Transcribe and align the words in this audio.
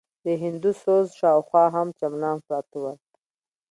د 0.25 0.27
هندوسوز 0.43 1.05
شاوخوا 1.19 1.65
هم 1.75 1.87
چمنان 1.99 2.37
پراته 2.45 2.75
ول. 2.81 2.97